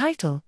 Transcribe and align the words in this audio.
Title 0.00 0.42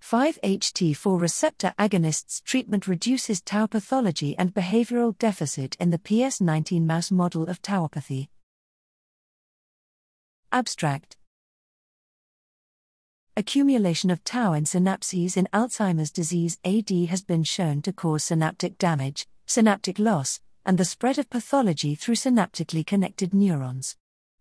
5-HT4 0.00 1.20
receptor 1.20 1.74
agonists 1.76 2.40
treatment 2.44 2.86
reduces 2.86 3.42
tau 3.42 3.66
pathology 3.66 4.38
and 4.38 4.54
behavioral 4.54 5.18
deficit 5.18 5.76
in 5.80 5.90
the 5.90 5.98
PS19 5.98 6.84
mouse 6.84 7.10
model 7.10 7.48
of 7.48 7.60
tauopathy. 7.60 8.28
Abstract 10.52 11.16
Accumulation 13.36 14.10
of 14.10 14.22
tau 14.22 14.52
in 14.52 14.62
synapses 14.62 15.36
in 15.36 15.48
Alzheimer's 15.52 16.12
disease 16.12 16.58
AD 16.64 16.90
has 17.08 17.24
been 17.24 17.42
shown 17.42 17.82
to 17.82 17.92
cause 17.92 18.22
synaptic 18.22 18.78
damage, 18.78 19.26
synaptic 19.44 19.98
loss, 19.98 20.38
and 20.64 20.78
the 20.78 20.84
spread 20.84 21.18
of 21.18 21.28
pathology 21.28 21.96
through 21.96 22.14
synaptically 22.14 22.86
connected 22.86 23.34
neurons. 23.34 23.96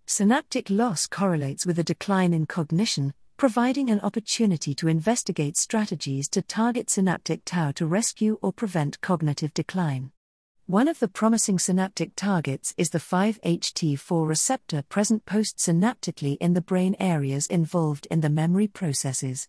Synaptic 0.05 0.69
loss 0.69 1.07
correlates 1.07 1.65
with 1.65 1.79
a 1.79 1.83
decline 1.83 2.33
in 2.33 2.45
cognition, 2.45 3.13
providing 3.37 3.89
an 3.89 4.01
opportunity 4.01 4.75
to 4.75 4.89
investigate 4.89 5.55
strategies 5.55 6.27
to 6.27 6.41
target 6.41 6.89
synaptic 6.89 7.41
tau 7.45 7.71
to 7.71 7.85
rescue 7.85 8.37
or 8.41 8.51
prevent 8.51 8.99
cognitive 8.99 9.53
decline. 9.53 10.11
One 10.65 10.89
of 10.89 10.99
the 10.99 11.07
promising 11.07 11.57
synaptic 11.57 12.15
targets 12.15 12.73
is 12.77 12.89
the 12.89 12.99
5-HT4 12.99 14.27
receptor 14.27 14.83
present 14.83 15.25
postsynaptically 15.25 16.37
in 16.39 16.53
the 16.53 16.61
brain 16.61 16.95
areas 16.99 17.47
involved 17.47 18.05
in 18.11 18.19
the 18.19 18.29
memory 18.29 18.67
processes. 18.67 19.47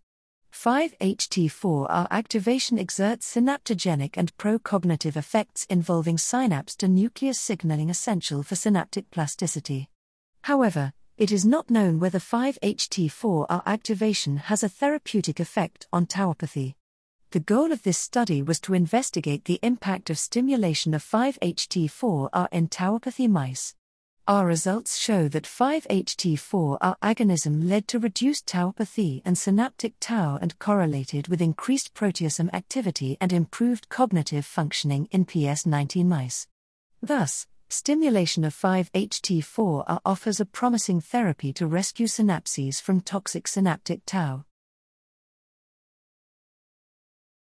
5-HT4R 0.53 2.07
activation 2.13 2.79
exerts 2.79 3.35
synaptogenic 3.35 4.17
and 4.17 4.37
pro-cognitive 4.37 5.17
effects 5.17 5.67
involving 5.69 6.17
synapse 6.17 6.77
to 6.77 6.87
nucleus 6.87 7.41
signaling 7.41 7.91
essential 7.91 8.45
for 8.45 8.55
synaptic 8.55 9.11
plasticity. 9.11 9.89
However, 10.45 10.93
it 11.17 11.33
is 11.33 11.47
not 11.47 11.71
known 11.71 11.99
whether 11.99 12.19
5-HT4R 12.19 13.63
activation 13.65 14.37
has 14.37 14.63
a 14.63 14.69
therapeutic 14.69 15.41
effect 15.41 15.87
on 15.91 16.05
tauopathy. 16.05 16.75
The 17.31 17.41
goal 17.41 17.73
of 17.73 17.83
this 17.83 17.97
study 17.97 18.43
was 18.43 18.61
to 18.61 18.75
investigate 18.75 19.47
the 19.47 19.59
impact 19.63 20.11
of 20.11 20.19
stimulation 20.19 20.93
of 20.93 21.03
5-HT4R 21.03 22.49
in 22.53 22.69
tauopathy 22.69 23.27
mice. 23.27 23.75
Our 24.29 24.45
results 24.45 24.99
show 24.99 25.29
that 25.29 25.45
5-HT4R 25.45 26.97
agonism 27.03 27.67
led 27.67 27.89
to 27.89 27.99
reduced 27.99 28.47
tauopathy 28.47 29.23
and 29.25 29.39
synaptic 29.39 29.95
tau 29.99 30.39
and 30.43 30.59
correlated 30.59 31.29
with 31.29 31.41
increased 31.41 31.95
proteasome 31.95 32.53
activity 32.53 33.17
and 33.19 33.33
improved 33.33 33.89
cognitive 33.89 34.45
functioning 34.45 35.09
in 35.11 35.25
PS19 35.25 36.05
mice. 36.05 36.49
Thus, 37.01 37.47
stimulation 37.75 38.45
of 38.45 38.55
5-HT4R 38.55 40.01
offers 40.05 40.39
a 40.39 40.45
promising 40.47 41.01
therapy 41.01 41.53
to 41.55 41.67
rescue 41.67 42.07
synapses 42.07 42.81
from 42.81 43.01
toxic 43.01 43.49
synaptic 43.49 44.03
tau. 44.07 44.45